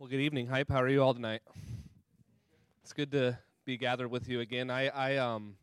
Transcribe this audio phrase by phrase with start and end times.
[0.00, 0.70] Well, good evening, Hype.
[0.70, 1.42] How are you all tonight?
[2.82, 4.70] It's good to be gathered with you again.
[4.70, 5.56] I, I, um,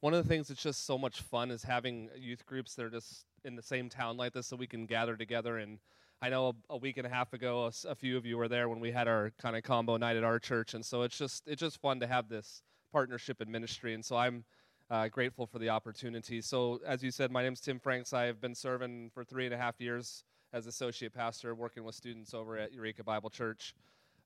[0.00, 2.90] one of the things that's just so much fun is having youth groups that are
[2.90, 5.58] just in the same town like this, so we can gather together.
[5.58, 5.78] And
[6.20, 8.48] I know a, a week and a half ago, a, a, few of you were
[8.48, 11.16] there when we had our kind of combo night at our church, and so it's
[11.16, 13.94] just it's just fun to have this partnership in ministry.
[13.94, 14.44] And so I'm
[14.90, 16.40] uh, grateful for the opportunity.
[16.40, 18.12] So, as you said, my name is Tim Franks.
[18.12, 22.34] I've been serving for three and a half years as associate pastor, working with students
[22.34, 23.74] over at Eureka Bible Church.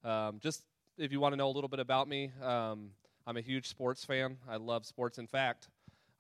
[0.05, 0.65] Um, just
[0.99, 2.91] if you want to know a little bit about me, um,
[3.27, 4.37] I'm a huge sports fan.
[4.49, 5.19] I love sports.
[5.19, 5.69] In fact,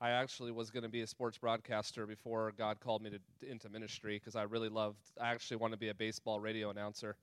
[0.00, 3.68] I actually was going to be a sports broadcaster before God called me to, into
[3.68, 4.98] ministry because I really loved.
[5.20, 7.16] I actually want to be a baseball radio announcer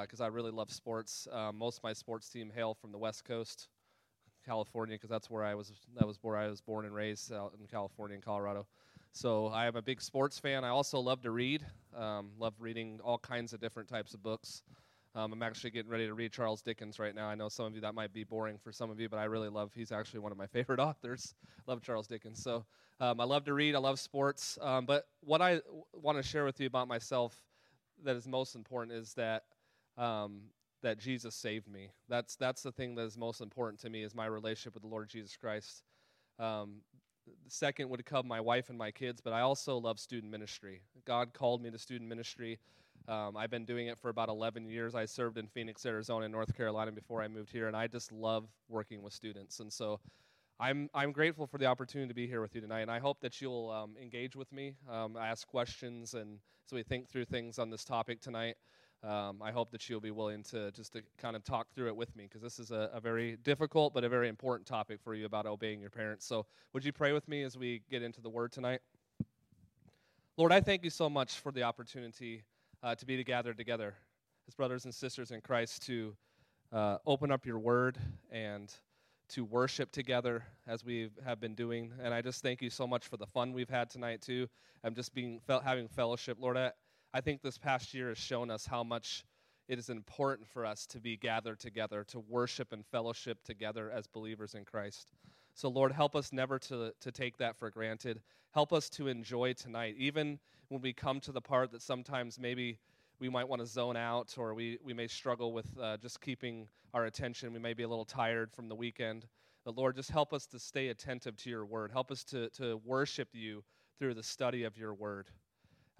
[0.00, 1.26] because uh, I really love sports.
[1.32, 3.68] Um, most of my sports team hail from the West Coast,
[4.44, 5.72] California, because that's where I was.
[5.98, 8.66] That was where I was born and raised out in California and Colorado.
[9.12, 10.64] So I am a big sports fan.
[10.64, 11.66] I also love to read.
[11.96, 14.62] Um, love reading all kinds of different types of books.
[15.16, 17.26] Um, I'm actually getting ready to read Charles Dickens right now.
[17.26, 19.24] I know some of you that might be boring for some of you, but I
[19.24, 19.72] really love.
[19.74, 21.34] He's actually one of my favorite authors.
[21.66, 22.40] love Charles Dickens.
[22.40, 22.64] So
[23.00, 23.74] um, I love to read.
[23.74, 24.56] I love sports.
[24.62, 27.42] Um, but what I w- want to share with you about myself
[28.04, 29.42] that is most important is that
[29.98, 30.42] um,
[30.82, 31.90] that Jesus saved me.
[32.08, 34.88] That's that's the thing that is most important to me is my relationship with the
[34.88, 35.82] Lord Jesus Christ.
[36.38, 36.82] Um,
[37.44, 40.82] the second would come my wife and my kids, but I also love student ministry.
[41.04, 42.58] God called me to student ministry.
[43.08, 44.94] Um, I've been doing it for about 11 years.
[44.94, 48.12] I served in Phoenix, Arizona, and North Carolina before I moved here, and I just
[48.12, 49.60] love working with students.
[49.60, 50.00] And so
[50.58, 53.20] I'm, I'm grateful for the opportunity to be here with you tonight, and I hope
[53.20, 57.58] that you'll um, engage with me, um, ask questions, and as we think through things
[57.58, 58.56] on this topic tonight
[59.02, 61.96] um, I hope that she'll be willing to just to kind of talk through it
[61.96, 65.14] with me because this is a, a, very difficult but a very important topic for
[65.14, 66.26] you about obeying your parents.
[66.26, 68.80] So, would you pray with me as we get into the Word tonight?
[70.36, 72.42] Lord, I thank you so much for the opportunity
[72.82, 73.94] uh, to be gathered together
[74.48, 76.14] as brothers and sisters in Christ to
[76.72, 77.96] uh, open up your Word
[78.30, 78.72] and
[79.30, 81.92] to worship together as we have been doing.
[82.02, 84.48] And I just thank you so much for the fun we've had tonight too.
[84.82, 86.56] I'm just being having fellowship, Lord.
[86.56, 86.72] I,
[87.12, 89.24] I think this past year has shown us how much
[89.68, 94.06] it is important for us to be gathered together, to worship and fellowship together as
[94.06, 95.12] believers in Christ.
[95.54, 98.20] So, Lord, help us never to, to take that for granted.
[98.52, 100.38] Help us to enjoy tonight, even
[100.68, 102.78] when we come to the part that sometimes maybe
[103.18, 106.68] we might want to zone out or we, we may struggle with uh, just keeping
[106.94, 107.52] our attention.
[107.52, 109.26] We may be a little tired from the weekend.
[109.64, 111.90] But, Lord, just help us to stay attentive to your word.
[111.92, 113.62] Help us to, to worship you
[113.98, 115.26] through the study of your word.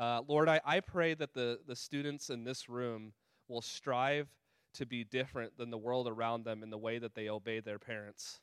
[0.00, 3.12] Uh, Lord, I, I pray that the, the students in this room
[3.48, 4.28] will strive
[4.72, 7.78] to be different than the world around them in the way that they obey their
[7.78, 8.40] parents.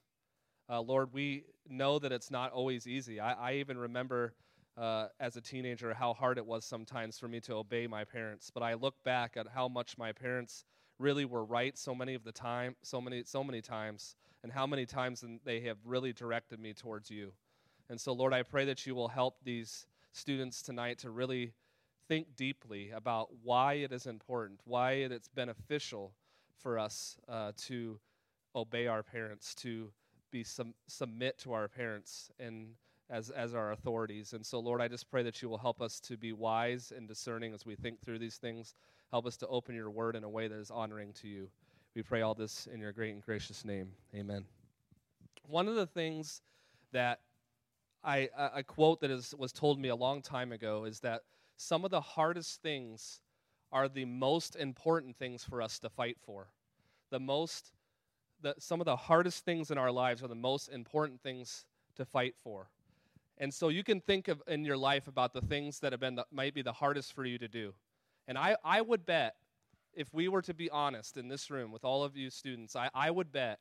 [0.69, 3.19] Uh, Lord, we know that it's not always easy.
[3.19, 4.35] I, I even remember
[4.77, 8.51] uh, as a teenager how hard it was sometimes for me to obey my parents.
[8.53, 10.63] But I look back at how much my parents
[10.99, 14.67] really were right so many of the time, so many, so many times, and how
[14.67, 17.31] many times they have really directed me towards you.
[17.89, 21.53] And so, Lord, I pray that you will help these students tonight to really
[22.07, 26.13] think deeply about why it is important, why it is beneficial
[26.57, 27.99] for us uh, to
[28.55, 29.91] obey our parents, to
[30.31, 32.69] be sum- submit to our parents and
[33.09, 34.33] as, as our authorities.
[34.33, 37.07] And so, Lord, I just pray that you will help us to be wise and
[37.07, 38.73] discerning as we think through these things.
[39.11, 41.47] Help us to open your word in a way that is honoring to you.
[41.95, 43.91] We pray all this in your great and gracious name.
[44.13, 44.45] Amen.
[45.47, 46.41] One of the things
[46.91, 47.21] that
[48.07, 51.23] I, a quote that is, was told me a long time ago is that
[51.57, 53.19] some of the hardest things
[53.69, 56.47] are the most important things for us to fight for.
[57.09, 57.73] The most,
[58.41, 61.65] the, some of the hardest things in our lives are the most important things
[61.97, 62.69] to fight for.
[63.39, 66.15] And so you can think of in your life about the things that have been
[66.15, 67.73] the, might be the hardest for you to do.
[68.25, 69.35] And I, I would bet,
[69.93, 72.89] if we were to be honest in this room with all of you students, I,
[72.95, 73.59] I would bet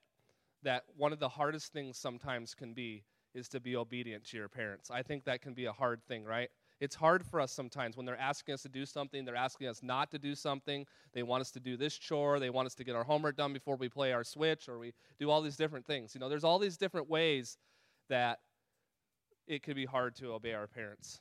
[0.62, 3.02] that one of the hardest things sometimes can be
[3.36, 4.90] is to be obedient to your parents.
[4.90, 6.48] I think that can be a hard thing, right?
[6.80, 9.82] It's hard for us sometimes when they're asking us to do something, they're asking us
[9.82, 10.86] not to do something.
[11.12, 13.52] They want us to do this chore, they want us to get our homework done
[13.52, 16.14] before we play our Switch, or we do all these different things.
[16.14, 17.58] You know, there's all these different ways
[18.08, 18.40] that
[19.46, 21.20] it could be hard to obey our parents.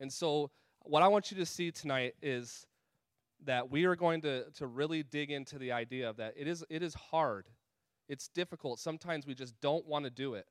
[0.00, 0.50] And so,
[0.80, 2.66] what I want you to see tonight is
[3.44, 6.64] that we are going to, to really dig into the idea of that it is,
[6.70, 7.46] it is hard,
[8.08, 8.78] it's difficult.
[8.78, 10.46] Sometimes we just don't want to do it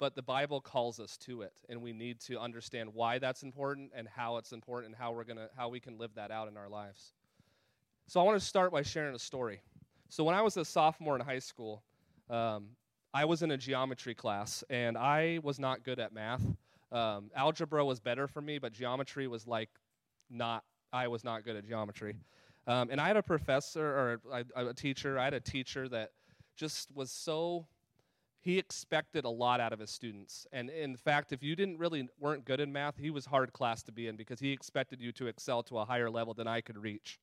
[0.00, 3.92] but the Bible calls us to it, and we need to understand why that's important
[3.94, 6.56] and how it's important and how we're gonna how we can live that out in
[6.56, 7.12] our lives.
[8.08, 9.60] So I want to start by sharing a story.
[10.08, 11.84] So when I was a sophomore in high school,
[12.30, 12.70] um,
[13.12, 16.42] I was in a geometry class, and I was not good at math.
[16.90, 19.68] Um, algebra was better for me, but geometry was like
[20.30, 20.64] not.
[20.92, 22.16] I was not good at geometry.
[22.66, 26.10] Um, and I had a professor or a, a teacher, I had a teacher that
[26.56, 27.66] just was so
[28.40, 30.46] he expected a lot out of his students.
[30.52, 33.82] And in fact if you didn't really weren't good in math he was hard class
[33.84, 36.60] to be in because he expected you to excel to a higher level than i
[36.60, 37.20] could reach.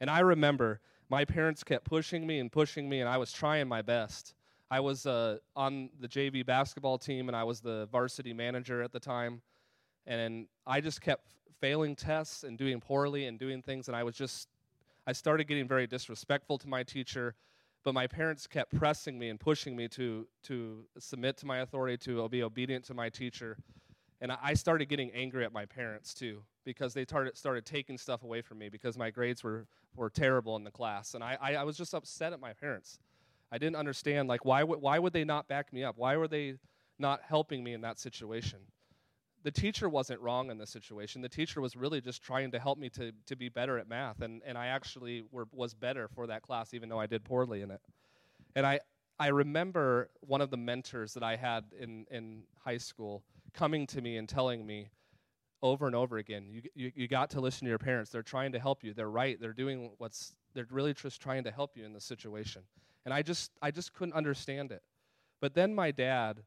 [0.00, 0.80] And i remember
[1.10, 4.34] my parents kept pushing me and pushing me and i was trying my best.
[4.70, 8.92] I was uh, on the jv basketball team and i was the varsity manager at
[8.92, 9.42] the time.
[10.06, 14.14] And i just kept failing tests and doing poorly and doing things and i was
[14.14, 14.48] just
[15.06, 17.34] i started getting very disrespectful to my teacher
[17.84, 21.96] but my parents kept pressing me and pushing me to, to submit to my authority,
[21.98, 23.58] to be obedient to my teacher.
[24.20, 28.22] And I started getting angry at my parents too, because they started, started taking stuff
[28.22, 29.66] away from me because my grades were,
[29.96, 31.14] were terrible in the class.
[31.14, 32.98] And I, I, I was just upset at my parents.
[33.52, 35.98] I didn't understand, like, why, w- why would they not back me up?
[35.98, 36.54] Why were they
[36.98, 38.60] not helping me in that situation?
[39.44, 41.20] The teacher wasn't wrong in this situation.
[41.20, 44.22] The teacher was really just trying to help me to, to be better at math,
[44.22, 47.60] and, and I actually were, was better for that class, even though I did poorly
[47.60, 47.80] in it.
[48.56, 48.80] And I,
[49.18, 54.00] I remember one of the mentors that I had in, in high school coming to
[54.00, 54.88] me and telling me
[55.62, 58.10] over and over again, you, you, you got to listen to your parents.
[58.10, 58.92] They're trying to help you.
[58.92, 59.40] They're right.
[59.40, 62.62] They're doing what's, they're really just trying to help you in this situation.
[63.04, 64.82] And I just, I just couldn't understand it.
[65.40, 66.42] But then my dad,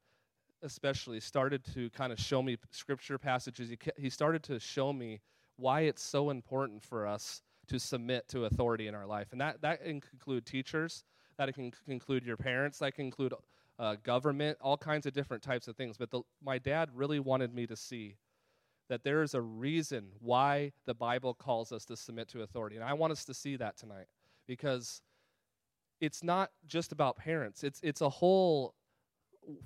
[0.68, 3.72] especially started to kind of show me scripture passages.
[3.98, 5.22] He, started to show me
[5.56, 9.30] why it's so important for us to submit to authority in our life.
[9.31, 11.04] And that, that can include teachers,
[11.38, 13.34] that can include your parents, that can include
[13.80, 15.98] uh, government, all kinds of different types of things.
[15.98, 18.18] But the, my dad really wanted me to see
[18.90, 22.75] that there is a reason why the Bible calls us to submit to authority.
[22.75, 24.08] And I want us to see that tonight
[24.48, 25.02] because
[26.00, 28.75] it's not just about parents, it's, it's a whole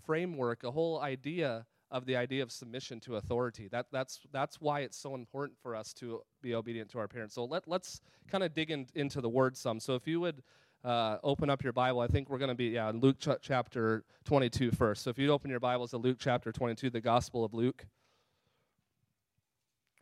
[0.05, 3.67] framework, a whole idea of the idea of submission to authority.
[3.67, 7.35] That, that's, that's why it's so important for us to be obedient to our parents.
[7.35, 9.79] So let, let's kind of dig in, into the word some.
[9.79, 10.41] So if you would
[10.85, 13.41] uh, open up your Bible, I think we're going to be yeah, in Luke ch-
[13.41, 15.03] chapter 22 first.
[15.03, 17.85] So if you open your Bibles to Luke chapter 22, the Gospel of Luke.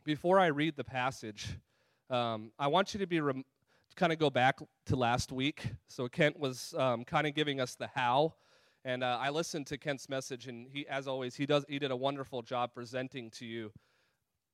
[0.04, 1.58] Before I read the passage,
[2.08, 3.44] um, I want you to be rem-
[3.96, 5.66] kind of go back to last week.
[5.88, 8.34] So Kent was um, kind of giving us the how
[8.84, 11.64] and uh, I listened to Kent's message, and he, as always, he does.
[11.68, 13.72] He did a wonderful job presenting to you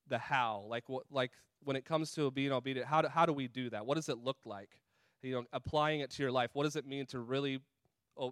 [0.09, 1.33] the how, like what, like
[1.65, 2.89] when it comes to being obedient.
[2.89, 3.87] How do, how do we do that?
[3.87, 4.71] What does it look like?
[5.23, 6.51] You know, applying it to your life.
[6.55, 7.61] What does it mean to really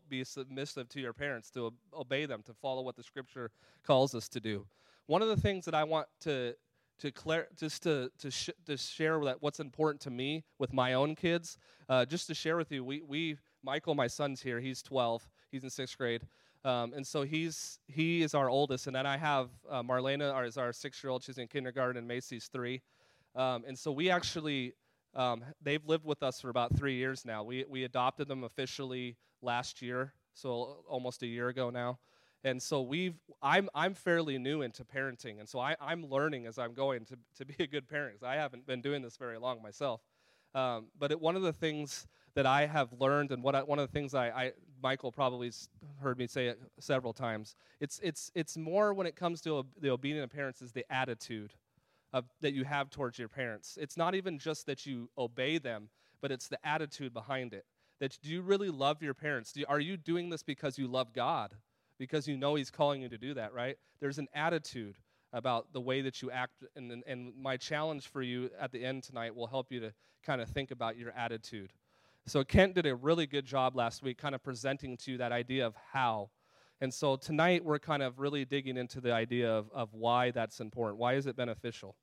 [0.08, 3.50] be submissive to your parents, to obey them, to follow what the Scripture
[3.84, 4.66] calls us to do?
[5.06, 6.54] One of the things that I want to
[7.00, 10.94] to clar- just to to, sh- to share that what's important to me with my
[10.94, 11.56] own kids,
[11.88, 14.60] uh, just to share with you, we we Michael, my son's here.
[14.60, 15.26] He's 12.
[15.54, 16.22] He's in sixth grade.
[16.64, 20.44] Um, and so he's he is our oldest, and then I have uh, Marlena our,
[20.44, 21.22] is our six-year-old.
[21.22, 22.82] She's in kindergarten, and Macy's three.
[23.36, 24.74] Um, and so we actually
[25.14, 27.44] um, they've lived with us for about three years now.
[27.44, 32.00] We we adopted them officially last year, so almost a year ago now.
[32.42, 36.58] And so we've I'm I'm fairly new into parenting, and so I, I'm learning as
[36.58, 38.24] I'm going to to be a good parent.
[38.24, 40.00] I haven't been doing this very long myself.
[40.52, 43.78] Um, but it, one of the things that I have learned, and what I, one
[43.78, 44.52] of the things I, I
[44.82, 45.50] Michael probably
[46.00, 49.90] heard me say it several times, it's it's it's more when it comes to the
[49.90, 51.52] obedient parents is the attitude
[52.12, 53.78] of, that you have towards your parents.
[53.80, 55.88] It's not even just that you obey them,
[56.22, 57.64] but it's the attitude behind it.
[58.00, 59.52] That do you really love your parents?
[59.52, 61.52] Do, are you doing this because you love God?
[61.98, 63.76] Because you know He's calling you to do that, right?
[64.00, 64.96] There's an attitude
[65.32, 66.64] about the way that you act.
[66.76, 69.92] And, and my challenge for you at the end tonight will help you to
[70.24, 71.72] kind of think about your attitude.
[72.26, 75.32] So Kent did a really good job last week, kind of presenting to you that
[75.32, 76.30] idea of how.
[76.80, 80.60] And so tonight we're kind of really digging into the idea of, of why that's
[80.60, 80.98] important.
[80.98, 81.96] Why is it beneficial?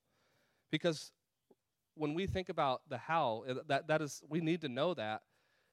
[0.71, 1.11] Because
[1.95, 5.21] when we think about the how, that, that is, we need to know that.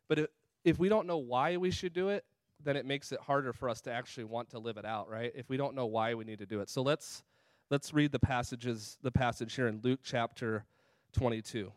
[0.08, 0.26] But if,
[0.64, 2.24] if we don't know why we should do it,
[2.64, 5.30] then it makes it harder for us to actually want to live it out, right?
[5.34, 6.68] If we don't know why we need to do it.
[6.68, 7.22] So let's
[7.70, 10.64] Let's read the passages, the passage here in Luke chapter
[11.12, 11.70] 22.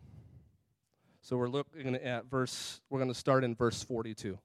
[1.24, 4.40] So we're looking at verse, we're going to start in verse 42.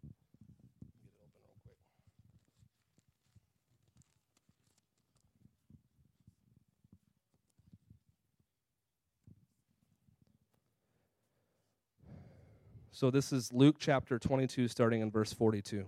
[12.92, 15.86] So this is Luke chapter 22, starting in verse 42.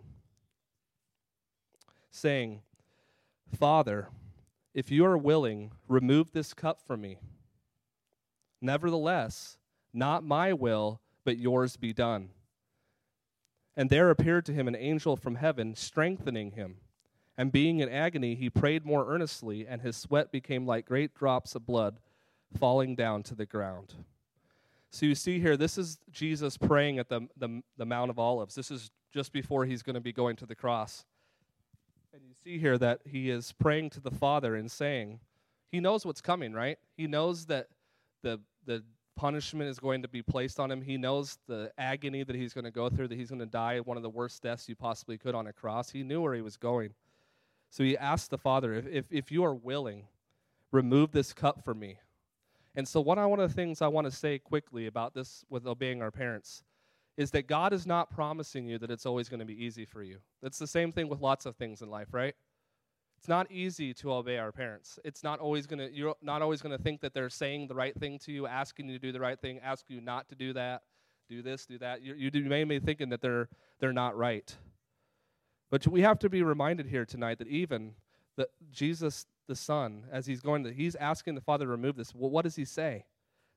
[2.11, 2.63] Saying,
[3.59, 4.09] Father,
[4.75, 7.19] if you are willing, remove this cup from me.
[8.61, 9.59] Nevertheless,
[9.93, 12.31] not my will, but yours be done.
[13.77, 16.79] And there appeared to him an angel from heaven, strengthening him.
[17.37, 21.55] And being in agony, he prayed more earnestly, and his sweat became like great drops
[21.55, 22.01] of blood
[22.59, 23.95] falling down to the ground.
[24.91, 28.55] So you see here, this is Jesus praying at the, the, the Mount of Olives.
[28.55, 31.05] This is just before he's going to be going to the cross.
[32.13, 35.21] And you see here that he is praying to the Father and saying,
[35.71, 36.79] he knows what's coming, right?
[36.97, 37.69] He knows that
[38.23, 38.83] the, the
[39.19, 40.81] punishment is going to be placed on him.
[40.81, 43.81] He knows the agony that he's going to go through, that he's going to die
[43.81, 45.91] one of the worst deaths you possibly could on a cross.
[45.91, 46.95] He knew where he was going.
[47.71, 50.07] So he asked the Father, if, if, if you are willing,
[50.71, 51.99] remove this cup from me.
[52.77, 56.01] And so, one of the things I want to say quickly about this with obeying
[56.01, 56.63] our parents
[57.17, 60.05] is that God is not promising you that it's always going to be easy for
[60.05, 60.19] you.
[60.41, 62.37] That's the same thing with lots of things in life, right?
[63.19, 65.01] It's not easy to obey our parents.
[65.05, 67.95] It's not always to you're not always going to think that they're saying the right
[67.99, 70.53] thing to you, asking you to do the right thing, asking you not to do
[70.53, 70.83] that,
[71.29, 72.01] do this, do that.
[72.01, 73.49] You, you, may be thinking that they're
[73.81, 74.57] they're not right.
[75.69, 77.95] But we have to be reminded here tonight that even
[78.37, 82.15] that Jesus the Son, as he's going to, he's asking the Father to remove this.
[82.15, 83.07] Well, what does he say?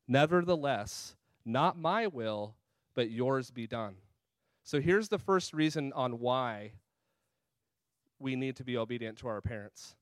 [0.07, 1.15] Nevertheless,
[1.45, 2.55] not my will,
[2.95, 3.95] but yours be done.
[4.63, 6.71] So here's the first reason on why
[8.21, 9.95] we need to be obedient to our parents.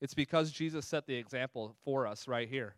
[0.00, 2.74] It's because Jesus set the example for us right here.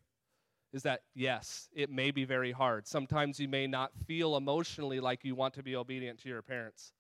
[0.72, 2.86] Is that, yes, it may be very hard.
[2.86, 6.94] Sometimes you may not feel emotionally like you want to be obedient to your parents,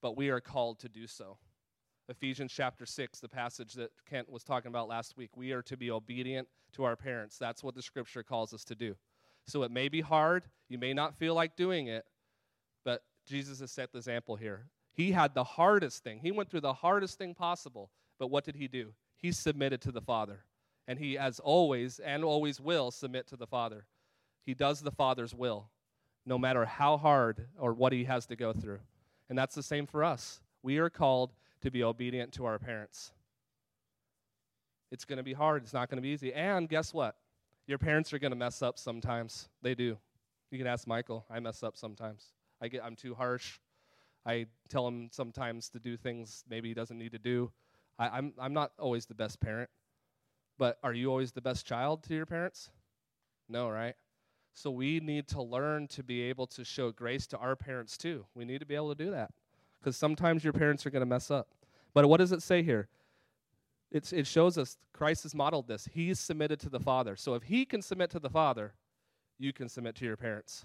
[0.00, 1.36] but we are called to do so.
[2.08, 5.36] Ephesians chapter 6, the passage that Kent was talking about last week.
[5.36, 7.38] We are to be obedient to our parents.
[7.38, 8.94] That's what the scripture calls us to do.
[9.48, 10.44] So it may be hard.
[10.68, 12.04] You may not feel like doing it,
[12.84, 14.66] but Jesus has set the example here.
[14.96, 16.20] He had the hardest thing.
[16.20, 18.94] He went through the hardest thing possible, but what did he do?
[19.16, 20.44] He submitted to the Father.
[20.88, 23.86] And he, as always, and always will, submit to the Father.
[24.44, 25.68] He does the Father's will,
[26.24, 28.78] no matter how hard or what he has to go through.
[29.28, 30.40] And that's the same for us.
[30.62, 33.12] We are called to be obedient to our parents.
[34.90, 35.64] It's going to be hard.
[35.64, 36.32] It's not going to be easy.
[36.32, 37.16] And guess what?
[37.66, 39.48] Your parents are going to mess up sometimes.
[39.60, 39.98] They do.
[40.50, 41.26] You can ask Michael.
[41.28, 42.32] I mess up sometimes.
[42.62, 43.58] I get I'm too harsh.
[44.26, 47.52] I tell him sometimes to do things maybe he doesn't need to do.
[47.98, 49.70] I, I'm I'm not always the best parent.
[50.58, 52.70] But are you always the best child to your parents?
[53.48, 53.94] No, right?
[54.54, 58.24] So we need to learn to be able to show grace to our parents too.
[58.34, 59.30] We need to be able to do that
[59.78, 61.48] because sometimes your parents are going to mess up.
[61.92, 62.88] But what does it say here?
[63.90, 65.88] It's, it shows us Christ has modeled this.
[65.92, 67.16] He's submitted to the Father.
[67.16, 68.74] So if he can submit to the Father,
[69.38, 70.64] you can submit to your parents.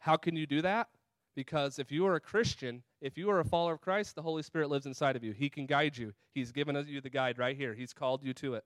[0.00, 0.88] How can you do that?
[1.34, 4.42] Because if you are a Christian, if you are a follower of Christ, the Holy
[4.42, 5.32] Spirit lives inside of you.
[5.32, 6.12] He can guide you.
[6.34, 7.74] He's given you the guide right here.
[7.74, 8.64] He's called you to it.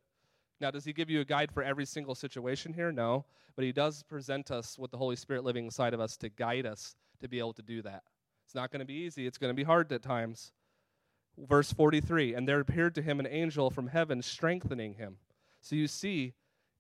[0.60, 2.90] Now, does he give you a guide for every single situation here?
[2.90, 3.26] No.
[3.56, 6.66] But he does present us with the Holy Spirit living inside of us to guide
[6.66, 8.02] us to be able to do that.
[8.46, 10.52] It's not going to be easy, it's going to be hard at times.
[11.38, 15.16] Verse 43 And there appeared to him an angel from heaven strengthening him.
[15.60, 16.34] So you see,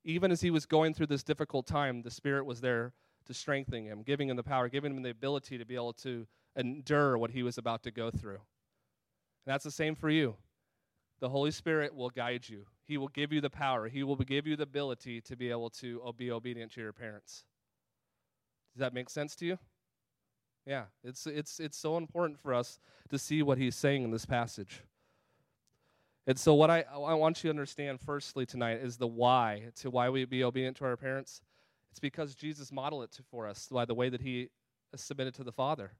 [0.04, 2.92] even as he was going through this difficult time, the Spirit was there
[3.26, 6.26] to strengthen him, giving him the power, giving him the ability to be able to
[6.56, 8.40] endure what he was about to go through.
[9.46, 10.36] And that's the same for you.
[11.20, 12.66] The Holy Spirit will guide you.
[12.84, 13.88] He will give you the power.
[13.88, 17.44] He will give you the ability to be able to be obedient to your parents.
[18.74, 19.58] Does that make sense to you?
[20.66, 22.78] Yeah, it's, it's, it's so important for us
[23.10, 24.82] to see what he's saying in this passage.
[26.26, 29.90] And so, what I, I want you to understand firstly tonight is the why to
[29.90, 31.42] why we be obedient to our parents.
[31.94, 34.48] It's because Jesus modeled it for us by the way that he
[34.96, 35.92] submitted to the Father.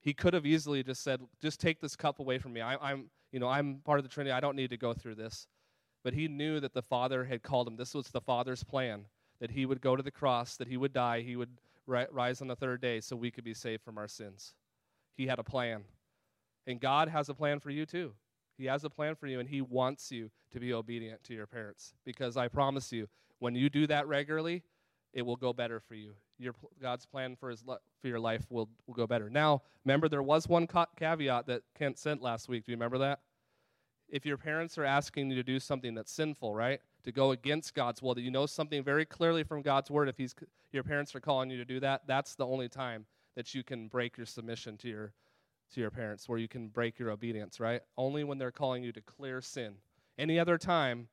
[0.00, 2.60] He could have easily just said, "Just take this cup away from me.
[2.60, 4.30] I, I'm, you know, I'm part of the Trinity.
[4.30, 5.48] I don't need to go through this."
[6.04, 7.74] But he knew that the Father had called him.
[7.74, 9.06] This was the Father's plan
[9.40, 12.46] that he would go to the cross, that he would die, he would rise on
[12.46, 14.54] the third day so we could be saved from our sins.
[15.16, 15.82] He had a plan.
[16.68, 18.12] And God has a plan for you too.
[18.56, 21.48] He has a plan for you, and He wants you to be obedient to your
[21.48, 21.94] parents.
[22.04, 24.62] Because I promise you, when you do that regularly,
[25.12, 26.14] it will go better for you.
[26.38, 29.28] Your God's plan for his for your life will, will go better.
[29.28, 32.64] Now, remember there was one ca- caveat that Kent sent last week.
[32.64, 33.20] Do you remember that?
[34.08, 36.80] If your parents are asking you to do something that's sinful, right?
[37.04, 40.18] to go against God's will, that you know something very clearly from God's word, if
[40.18, 40.34] he's,
[40.72, 43.88] your parents are calling you to do that, that's the only time that you can
[43.88, 45.12] break your submission to your,
[45.72, 47.80] to your parents, where you can break your obedience, right?
[47.96, 49.76] Only when they're calling you to clear sin.
[50.18, 51.08] Any other time,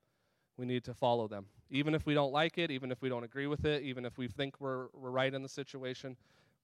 [0.58, 1.46] we need to follow them.
[1.72, 4.18] Even if we don't like it, even if we don't agree with it, even if
[4.18, 6.16] we think we're, we're right in the situation,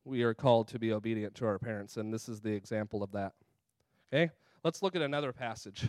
[0.06, 3.12] we are called to be obedient to our parents, and this is the example of
[3.12, 3.34] that.
[4.14, 4.32] Okay?
[4.64, 5.88] Let's look at another passage.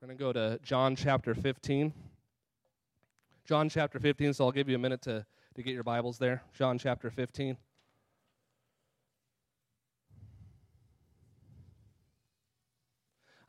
[0.00, 1.92] We're going to go to John chapter 15.
[3.46, 6.42] John chapter 15, so I'll give you a minute to, to get your Bibles there.
[6.56, 7.56] John chapter 15.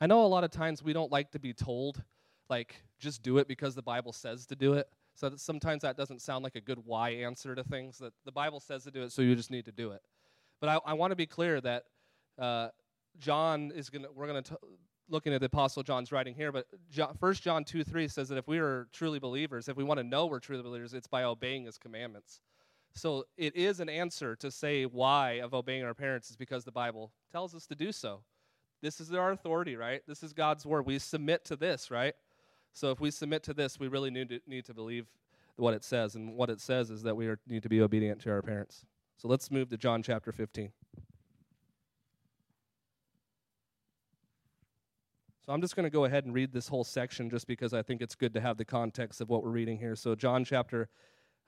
[0.01, 2.03] I know a lot of times we don't like to be told,
[2.49, 4.87] like, just do it because the Bible says to do it.
[5.15, 7.97] So that sometimes that doesn't sound like a good why answer to things.
[7.99, 10.01] That the Bible says to do it, so you just need to do it.
[10.59, 11.85] But I, I want to be clear that
[12.37, 12.69] uh,
[13.19, 14.57] John is going to, we're going to,
[15.09, 16.65] looking at the Apostle John's writing here, but
[17.19, 20.03] First John 2 3 says that if we are truly believers, if we want to
[20.03, 22.41] know we're truly believers, it's by obeying his commandments.
[22.95, 26.71] So it is an answer to say why of obeying our parents is because the
[26.71, 28.21] Bible tells us to do so.
[28.81, 30.01] This is our authority, right?
[30.07, 30.85] This is God's word.
[30.85, 32.13] We submit to this, right?
[32.75, 35.07] So if we submit to this, we really need to, need to believe
[35.55, 36.15] what it says.
[36.15, 38.85] And what it says is that we are, need to be obedient to our parents.
[39.15, 40.71] So let's move to John chapter 15.
[45.45, 47.81] So I'm just going to go ahead and read this whole section just because I
[47.81, 49.95] think it's good to have the context of what we're reading here.
[49.95, 50.89] So, John chapter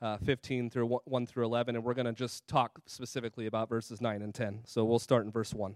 [0.02, 4.00] uh, 15 through 1 through 11, and we're going to just talk specifically about verses
[4.00, 4.62] 9 and 10.
[4.66, 5.76] So, we'll start in verse 1.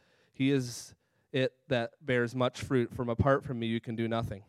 [0.33, 0.93] he is
[1.31, 2.93] it that bears much fruit.
[2.93, 4.43] From apart from me you can do nothing.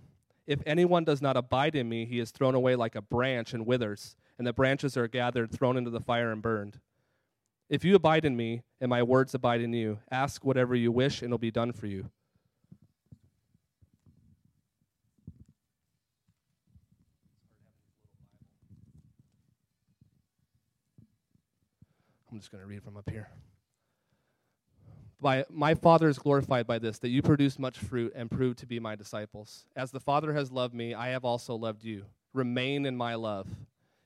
[0.46, 3.64] If anyone does not abide in me, he is thrown away like a branch and
[3.64, 6.80] withers, and the branches are gathered, thrown into the fire and burned.
[7.68, 11.22] If you abide in me, and my words abide in you, ask whatever you wish,
[11.22, 12.10] and it'll be done for you.
[22.30, 23.28] I'm just going to read from up here.
[25.22, 28.66] By, my Father is glorified by this, that you produce much fruit and prove to
[28.66, 29.66] be my disciples.
[29.76, 32.04] As the Father has loved me, I have also loved you.
[32.34, 33.46] Remain in my love.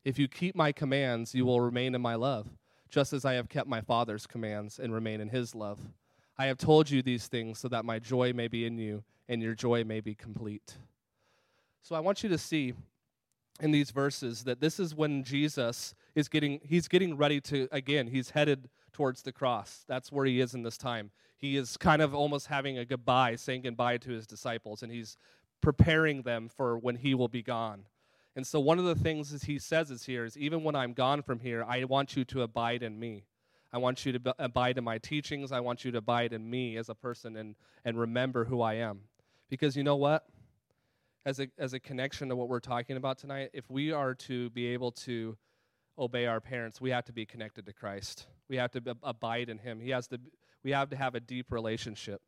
[0.04, 2.46] If you keep my commands, you will remain in my love
[2.90, 5.81] just as I have kept my Father's commands and remain in his love.
[6.38, 9.42] I have told you these things so that my joy may be in you and
[9.42, 10.74] your joy may be complete.
[11.83, 12.74] So I want you to see
[13.61, 18.07] in these verses that this is when Jesus is getting he's getting ready to again
[18.07, 19.85] he's headed towards the cross.
[19.87, 21.11] That's where he is in this time.
[21.37, 25.18] He is kind of almost having a goodbye, saying goodbye to his disciples and he's
[25.61, 27.85] preparing them for when he will be gone.
[28.35, 30.94] And so one of the things that he says is here is even when I'm
[30.94, 33.24] gone from here, I want you to abide in me.
[33.70, 35.52] I want you to abide in my teachings.
[35.52, 37.54] I want you to abide in me as a person and,
[37.85, 39.00] and remember who I am.
[39.50, 40.24] Because you know what?
[41.26, 44.48] As a, as a connection to what we're talking about tonight, if we are to
[44.50, 45.37] be able to
[45.98, 48.26] obey our parents, we have to be connected to Christ.
[48.48, 49.80] We have to abide in him.
[49.80, 50.20] He has to,
[50.62, 52.20] we have to have a deep relationship.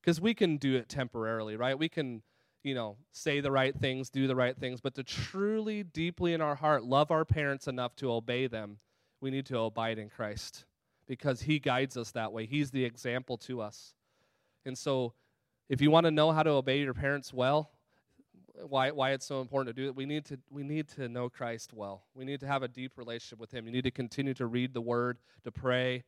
[0.00, 1.78] Because we can do it temporarily, right?
[1.78, 2.22] We can
[2.62, 6.40] you know, say the right things, do the right things, but to truly, deeply in
[6.40, 8.78] our heart love our parents enough to obey them,
[9.20, 10.64] we need to abide in Christ
[11.06, 12.46] because He guides us that way.
[12.46, 13.94] He's the example to us.
[14.64, 15.14] And so,
[15.68, 17.70] if you want to know how to obey your parents well,
[18.60, 21.28] why, why it's so important to do it, we need to, we need to know
[21.28, 22.04] Christ well.
[22.14, 23.66] We need to have a deep relationship with Him.
[23.66, 26.04] You need to continue to read the Word, to pray,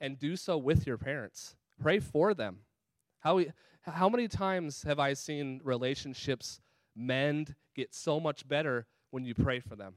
[0.00, 1.56] and do so with your parents.
[1.80, 2.58] Pray for them.
[3.20, 3.50] How we,
[3.82, 6.60] how many times have I seen relationships
[6.94, 9.94] mend, get so much better when you pray for them?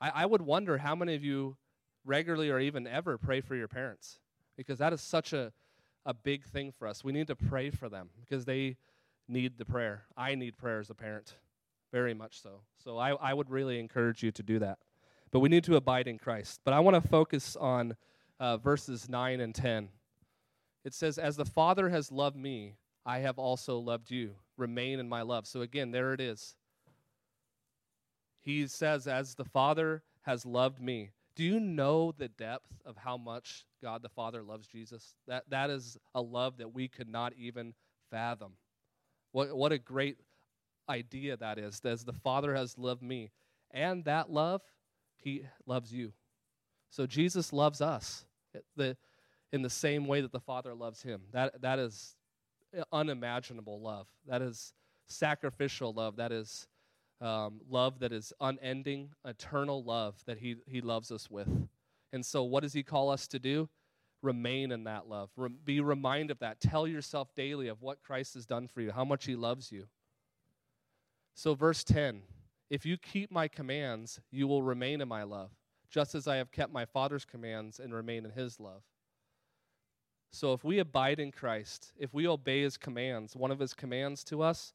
[0.00, 1.56] I, I would wonder how many of you
[2.04, 4.18] regularly or even ever pray for your parents
[4.56, 5.52] because that is such a,
[6.04, 7.04] a big thing for us.
[7.04, 8.76] We need to pray for them because they
[9.28, 10.02] need the prayer.
[10.16, 11.34] I need prayer as a parent,
[11.92, 12.60] very much so.
[12.82, 14.78] So I, I would really encourage you to do that.
[15.30, 16.60] But we need to abide in Christ.
[16.64, 17.96] But I want to focus on
[18.38, 19.88] uh, verses 9 and 10.
[20.84, 24.36] It says, As the Father has loved me, I have also loved you.
[24.56, 25.46] Remain in my love.
[25.46, 26.56] So again, there it is.
[28.40, 31.10] He says, As the Father has loved me.
[31.34, 35.14] Do you know the depth of how much God the Father loves Jesus?
[35.28, 37.74] That, that is a love that we could not even
[38.10, 38.52] fathom.
[39.36, 40.16] What, what a great
[40.88, 41.82] idea that is.
[41.84, 43.32] As the Father has loved me,
[43.70, 44.62] and that love,
[45.18, 46.14] He loves you.
[46.88, 48.24] So Jesus loves us
[48.76, 48.96] the,
[49.52, 51.20] in the same way that the Father loves Him.
[51.32, 52.16] That, that is
[52.90, 54.06] unimaginable love.
[54.26, 54.72] That is
[55.06, 56.16] sacrificial love.
[56.16, 56.66] That is
[57.20, 61.48] um, love that is unending, eternal love that he, he loves us with.
[62.10, 63.68] And so, what does He call us to do?
[64.22, 65.30] Remain in that love.
[65.64, 66.60] Be reminded of that.
[66.60, 69.86] Tell yourself daily of what Christ has done for you, how much He loves you.
[71.34, 72.22] So, verse 10
[72.70, 75.50] If you keep my commands, you will remain in my love,
[75.90, 78.82] just as I have kept my Father's commands and remain in His love.
[80.36, 84.22] So if we abide in Christ, if we obey his commands, one of his commands
[84.24, 84.74] to us,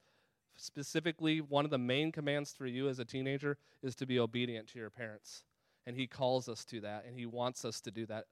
[0.56, 4.70] specifically one of the main commands for you as a teenager is to be obedient
[4.70, 5.44] to your parents.
[5.86, 8.26] And he calls us to that and he wants us to do that.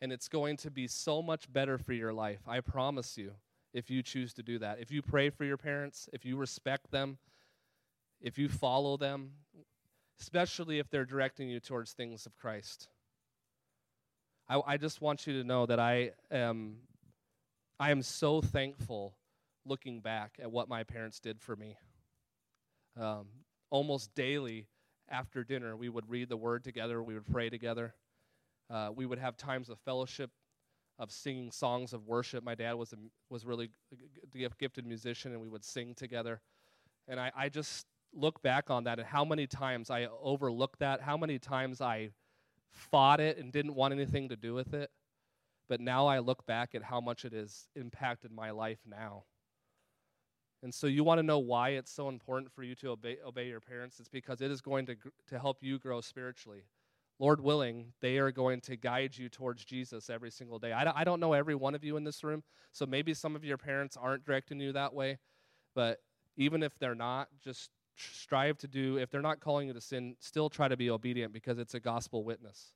[0.00, 2.40] And it's going to be so much better for your life.
[2.46, 3.32] I promise you
[3.72, 4.78] if you choose to do that.
[4.80, 7.18] If you pray for your parents, if you respect them,
[8.20, 9.32] if you follow them,
[10.20, 12.88] especially if they're directing you towards things of Christ.
[14.48, 16.78] I, I just want you to know that I am,
[17.78, 19.14] I am so thankful
[19.64, 21.76] looking back at what my parents did for me.
[22.98, 23.26] Um,
[23.70, 24.66] almost daily
[25.08, 27.94] after dinner, we would read the Word together, we would pray together.
[28.70, 30.30] Uh, we would have times of fellowship
[30.98, 32.42] of singing songs of worship.
[32.42, 32.96] My dad was a,
[33.30, 33.70] was really
[34.34, 36.40] a gifted musician, and we would sing together.
[37.06, 41.00] And I, I just look back on that and how many times I overlooked that,
[41.00, 42.10] how many times I
[42.70, 44.90] fought it and didn't want anything to do with it.
[45.68, 49.24] But now I look back at how much it has impacted my life now.
[50.62, 53.46] And so you want to know why it's so important for you to obey, obey
[53.46, 54.00] your parents?
[54.00, 54.96] It's because it is going to,
[55.28, 56.64] to help you grow spiritually.
[57.18, 60.72] Lord willing, they are going to guide you towards Jesus every single day.
[60.72, 63.56] I, don't know every one of you in this room, so maybe some of your
[63.56, 65.18] parents aren't directing you that way,
[65.74, 66.00] but
[66.36, 70.14] even if they're not, just strive to do, if they're not calling you to sin,
[70.20, 72.72] still try to be obedient because it's a gospel witness.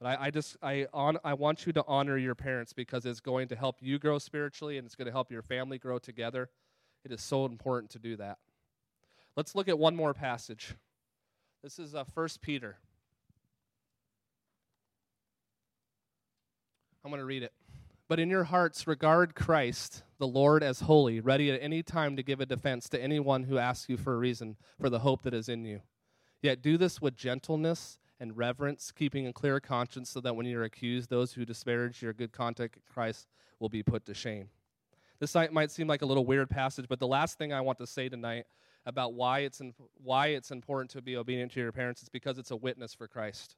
[0.00, 3.20] But I, I just, I, on, I want you to honor your parents because it's
[3.20, 6.48] going to help you grow spiritually and it's going to help your family grow together.
[7.04, 8.38] It is so important to do that.
[9.36, 10.74] Let's look at one more passage.
[11.62, 12.78] This is uh, 1 Peter.
[17.04, 17.52] I'm going to read it.
[18.08, 22.22] But in your hearts, regard Christ, the Lord, as holy, ready at any time to
[22.22, 25.34] give a defense to anyone who asks you for a reason for the hope that
[25.34, 25.80] is in you.
[26.40, 30.64] Yet do this with gentleness and reverence, keeping a clear conscience, so that when you're
[30.64, 34.48] accused, those who disparage your good conduct in Christ will be put to shame.
[35.20, 37.86] This might seem like a little weird passage, but the last thing I want to
[37.86, 38.46] say tonight
[38.86, 39.60] about why it's,
[40.02, 43.08] why it's important to be obedient to your parents is because it's a witness for
[43.08, 43.56] Christ.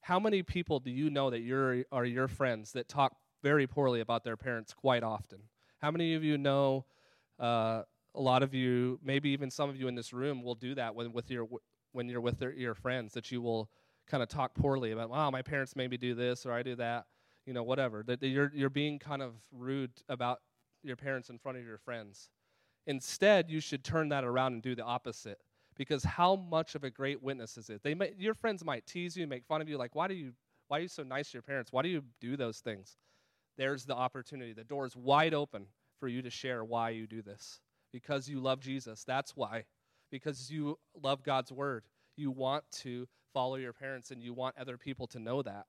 [0.00, 4.00] How many people do you know that you're, are your friends that talk very poorly
[4.00, 5.40] about their parents quite often?
[5.78, 6.84] How many of you know?
[7.38, 7.82] Uh,
[8.14, 10.94] a lot of you, maybe even some of you in this room, will do that
[10.94, 11.46] when with your
[11.92, 13.12] when you're with their, your friends.
[13.14, 13.70] That you will
[14.06, 15.10] kind of talk poorly about.
[15.10, 17.06] Wow, my parents maybe do this or I do that.
[17.46, 18.02] You know, whatever.
[18.02, 20.40] That you're you're being kind of rude about
[20.82, 22.30] your parents in front of your friends.
[22.86, 25.38] Instead, you should turn that around and do the opposite
[25.80, 27.82] because how much of a great witness is it?
[27.82, 30.32] They may, your friends might tease you, make fun of you, like, why do you,
[30.68, 31.72] why are you so nice to your parents?
[31.72, 32.98] Why do you do those things?
[33.56, 34.52] There's the opportunity.
[34.52, 35.64] The door is wide open
[35.98, 37.60] for you to share why you do this.
[37.94, 39.04] Because you love Jesus.
[39.04, 39.64] That's why.
[40.10, 41.84] Because you love God's word.
[42.14, 45.64] You want to follow your parents and you want other people to know that.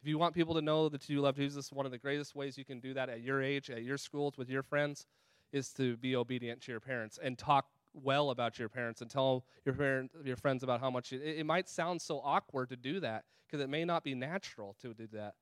[0.00, 2.56] If you want people to know that you love Jesus, one of the greatest ways
[2.56, 5.04] you can do that at your age, at your schools, with your friends,
[5.52, 9.44] is to be obedient to your parents and talk well about your parents and tell
[9.64, 13.00] your parent, your friends about how much it, it might sound so awkward to do
[13.00, 15.34] that because it may not be natural to do that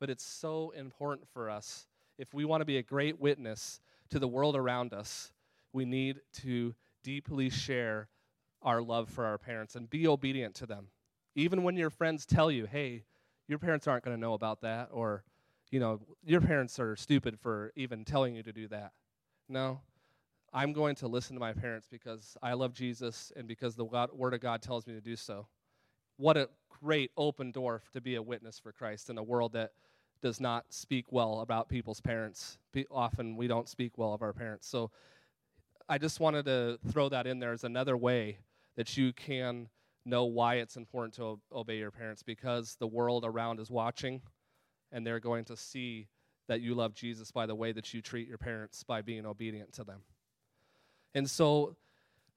[0.00, 1.86] but it's so important for us.
[2.18, 5.32] If we want to be a great witness to the world around us
[5.72, 8.08] we need to deeply share
[8.62, 10.88] our love for our parents and be obedient to them.
[11.34, 13.04] Even when your friends tell you hey
[13.48, 15.24] your parents aren't going to know about that or
[15.70, 18.92] you know your parents are stupid for even telling you to do that.
[19.48, 19.80] No
[20.52, 24.10] I'm going to listen to my parents because I love Jesus and because the God,
[24.12, 25.46] Word of God tells me to do so.
[26.18, 29.72] What a great open door to be a witness for Christ in a world that
[30.20, 32.58] does not speak well about people's parents.
[32.72, 34.68] Be, often we don't speak well of our parents.
[34.68, 34.90] So
[35.88, 38.38] I just wanted to throw that in there as another way
[38.76, 39.68] that you can
[40.04, 44.20] know why it's important to obey your parents because the world around is watching
[44.90, 46.08] and they're going to see
[46.48, 49.72] that you love Jesus by the way that you treat your parents by being obedient
[49.72, 50.02] to them.
[51.14, 51.76] And so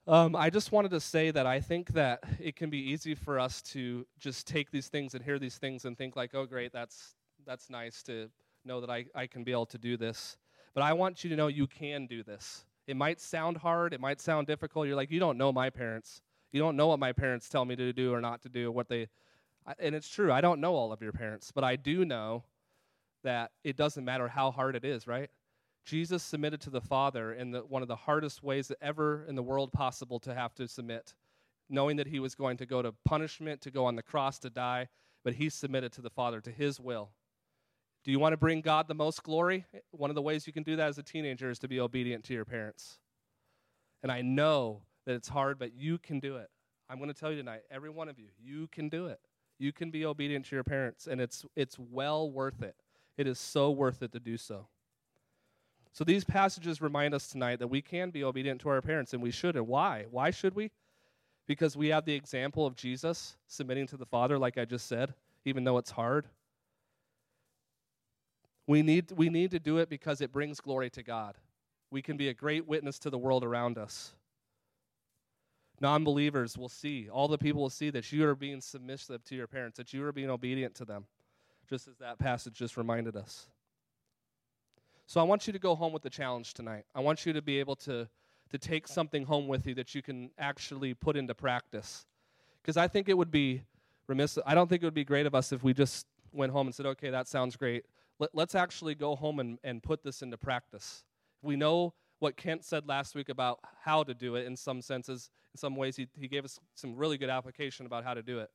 [0.06, 3.38] um, I just wanted to say that I think that it can be easy for
[3.40, 6.72] us to just take these things and hear these things and think like, oh, great,
[6.72, 7.14] that's
[7.46, 8.28] that's nice to
[8.64, 10.36] know that I, I can be able to do this.
[10.74, 12.64] But I want you to know you can do this.
[12.86, 14.86] It might sound hard, it might sound difficult.
[14.86, 16.20] You're like, you don't know my parents.
[16.52, 18.88] You don't know what my parents tell me to do or not to do, what
[18.88, 19.08] they
[19.78, 22.44] and it's true, I don't know all of your parents, but I do know
[23.24, 25.30] that it doesn't matter how hard it is, right?
[25.86, 29.36] Jesus submitted to the Father in the, one of the hardest ways that ever in
[29.36, 31.14] the world possible to have to submit,
[31.70, 34.50] knowing that he was going to go to punishment, to go on the cross to
[34.50, 34.88] die,
[35.24, 37.10] but he submitted to the Father, to his will.
[38.04, 39.64] Do you want to bring God the most glory?
[39.92, 42.24] One of the ways you can do that as a teenager is to be obedient
[42.24, 42.98] to your parents.
[44.02, 46.50] And I know that it's hard, but you can do it.
[46.90, 49.20] I'm going to tell you tonight, every one of you, you can do it.
[49.58, 52.74] You can be obedient to your parents, and it's, it's well worth it.
[53.16, 54.66] It is so worth it to do so.
[55.96, 59.22] So these passages remind us tonight that we can be obedient to our parents, and
[59.22, 59.56] we should.
[59.56, 60.04] And why?
[60.10, 60.70] Why should we?
[61.46, 65.14] Because we have the example of Jesus submitting to the Father, like I just said,
[65.46, 66.26] even though it's hard.
[68.66, 71.38] We need, we need to do it because it brings glory to God.
[71.90, 74.12] We can be a great witness to the world around us.
[75.80, 79.34] Non believers will see, all the people will see that you are being submissive to
[79.34, 81.06] your parents, that you are being obedient to them,
[81.70, 83.46] just as that passage just reminded us.
[85.08, 86.84] So I want you to go home with the challenge tonight.
[86.92, 88.08] I want you to be able to,
[88.50, 92.06] to take something home with you that you can actually put into practice.
[92.60, 93.62] Because I think it would be
[94.08, 96.66] remiss, I don't think it would be great of us if we just went home
[96.66, 97.84] and said, okay, that sounds great.
[98.18, 101.04] Let, us actually go home and, and put this into practice.
[101.40, 105.30] We know what Kent said last week about how to do it in some senses.
[105.54, 108.40] In some ways, he, he gave us some really good application about how to do
[108.40, 108.50] it.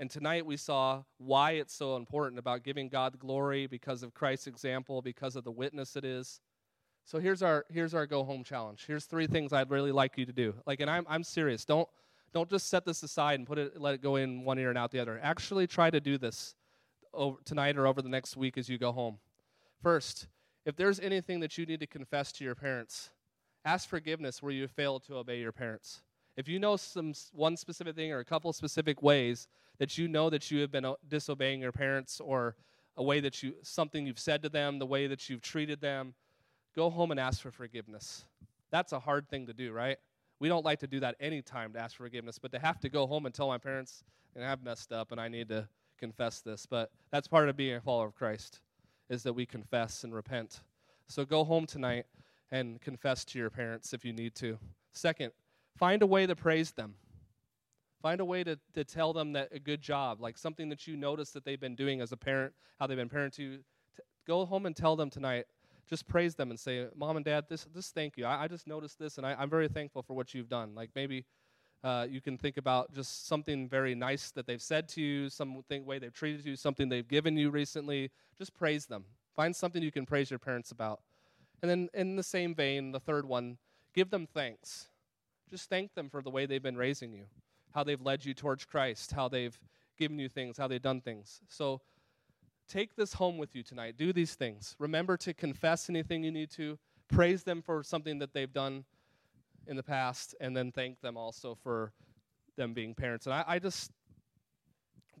[0.00, 4.46] And tonight we saw why it's so important about giving God glory because of Christ's
[4.46, 6.40] example, because of the witness it is.
[7.04, 8.84] So here's our here's our go home challenge.
[8.86, 10.54] Here's three things I'd really like you to do.
[10.66, 11.64] Like, and I'm I'm serious.
[11.64, 11.88] Don't
[12.32, 14.78] don't just set this aside and put it let it go in one ear and
[14.78, 15.18] out the other.
[15.20, 16.54] Actually, try to do this
[17.12, 19.18] over, tonight or over the next week as you go home.
[19.82, 20.28] First,
[20.64, 23.10] if there's anything that you need to confess to your parents,
[23.64, 26.02] ask forgiveness where you failed to obey your parents.
[26.36, 30.30] If you know some one specific thing or a couple specific ways that you know
[30.30, 32.56] that you have been uh, disobeying your parents or
[32.96, 36.14] a way that you something you've said to them, the way that you've treated them,
[36.74, 38.24] go home and ask for forgiveness.
[38.70, 39.96] That's a hard thing to do, right?
[40.40, 42.88] We don't like to do that anytime to ask for forgiveness, but to have to
[42.88, 46.40] go home and tell my parents, and I've messed up and I need to confess
[46.40, 46.66] this.
[46.66, 48.60] But that's part of being a follower of Christ,
[49.08, 50.60] is that we confess and repent.
[51.08, 52.06] So go home tonight
[52.50, 54.58] and confess to your parents if you need to.
[54.92, 55.32] Second,
[55.76, 56.94] find a way to praise them.
[58.00, 60.96] Find a way to, to tell them that a good job, like something that you
[60.96, 63.58] notice that they've been doing as a parent, how they've been parenting you.
[64.26, 65.46] Go home and tell them tonight.
[65.88, 68.24] Just praise them and say, Mom and Dad, this, this thank you.
[68.24, 70.74] I, I just noticed this, and I, I'm very thankful for what you've done.
[70.74, 71.24] Like maybe
[71.82, 75.84] uh, you can think about just something very nice that they've said to you, something
[75.84, 78.10] way they've treated you, something they've given you recently.
[78.36, 79.04] Just praise them.
[79.34, 81.00] Find something you can praise your parents about.
[81.62, 83.58] And then, in the same vein, the third one,
[83.92, 84.88] give them thanks.
[85.50, 87.24] Just thank them for the way they've been raising you
[87.78, 89.56] how they've led you towards Christ, how they've
[89.96, 91.40] given you things, how they've done things.
[91.46, 91.80] So
[92.68, 93.94] take this home with you tonight.
[93.96, 94.74] Do these things.
[94.80, 98.84] Remember to confess anything you need to, praise them for something that they've done
[99.68, 101.92] in the past, and then thank them also for
[102.56, 103.26] them being parents.
[103.26, 103.92] And I, I just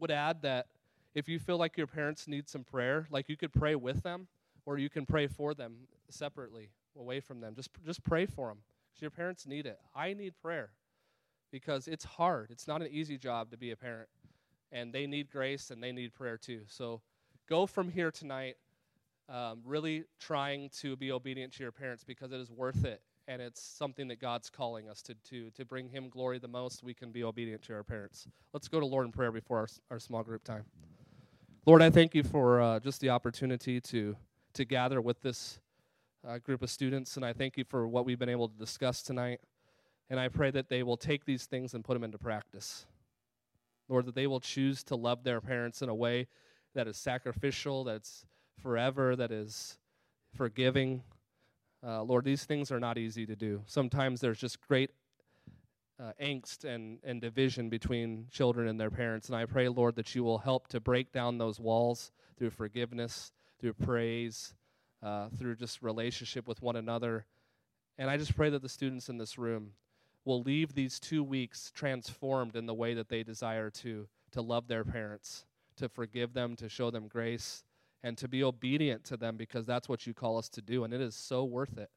[0.00, 0.66] would add that
[1.14, 4.26] if you feel like your parents need some prayer, like you could pray with them
[4.66, 5.76] or you can pray for them
[6.10, 7.54] separately away from them.
[7.54, 8.58] Just just pray for them.
[8.90, 9.78] Because your parents need it.
[9.94, 10.70] I need prayer
[11.50, 12.50] because it's hard.
[12.50, 14.08] It's not an easy job to be a parent.
[14.70, 16.62] And they need grace and they need prayer too.
[16.66, 17.00] So
[17.48, 18.56] go from here tonight
[19.28, 23.02] um, really trying to be obedient to your parents because it is worth it.
[23.26, 25.50] And it's something that God's calling us to do.
[25.50, 28.26] To bring Him glory the most, we can be obedient to our parents.
[28.54, 30.64] Let's go to Lord in prayer before our, our small group time.
[31.66, 34.16] Lord, I thank you for uh, just the opportunity to,
[34.54, 35.60] to gather with this
[36.26, 37.16] uh, group of students.
[37.16, 39.40] And I thank you for what we've been able to discuss tonight.
[40.10, 42.86] And I pray that they will take these things and put them into practice.
[43.88, 46.26] Lord, that they will choose to love their parents in a way
[46.74, 48.26] that is sacrificial, that's
[48.62, 49.78] forever, that is
[50.34, 51.02] forgiving.
[51.86, 53.62] Uh, Lord, these things are not easy to do.
[53.66, 54.90] Sometimes there's just great
[56.00, 59.28] uh, angst and, and division between children and their parents.
[59.28, 63.32] And I pray, Lord, that you will help to break down those walls through forgiveness,
[63.60, 64.54] through praise,
[65.02, 67.26] uh, through just relationship with one another.
[67.96, 69.72] And I just pray that the students in this room
[70.28, 74.68] will leave these two weeks transformed in the way that they desire to, to love
[74.68, 77.64] their parents, to forgive them, to show them grace,
[78.02, 80.84] and to be obedient to them because that's what you call us to do.
[80.84, 81.88] And it is so worth it.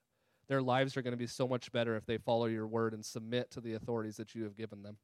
[0.48, 3.04] Their lives are going to be so much better if they follow your word and
[3.04, 4.96] submit to the authorities that you have given them.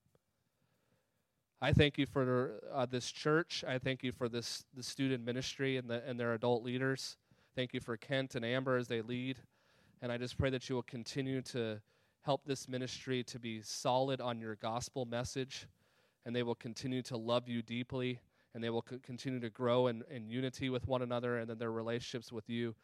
[1.61, 3.65] I thank you for uh, this church.
[3.67, 7.17] I thank you for this the student ministry and, the, and their adult leaders.
[7.57, 9.37] Thank you for Kent and Amber as they lead.
[10.01, 11.81] And I just pray that you will continue to
[12.27, 15.65] help this ministry to be solid on your gospel message,
[16.25, 18.19] and they will continue to love you deeply,
[18.53, 21.57] and they will co- continue to grow in, in unity with one another, and then
[21.57, 22.75] their relationships with you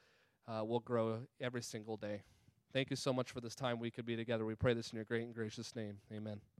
[0.48, 2.22] uh, will grow every single day.
[2.72, 4.46] Thank you so much for this time we could be together.
[4.46, 5.98] We pray this in your great and gracious name.
[6.10, 6.53] Amen.